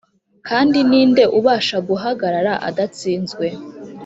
kandi 0.47 0.77
ni 0.89 1.01
nde 1.09 1.23
ubasha 1.37 1.77
guhagarara 1.87 2.53
adatsinzwe?” 2.69 3.47